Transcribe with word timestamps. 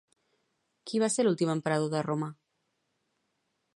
Qui 0.91 1.01
va 1.03 1.09
ser 1.15 1.25
l'últim 1.27 1.53
emperador 1.55 1.93
de 1.97 2.01
Roma? 2.07 2.31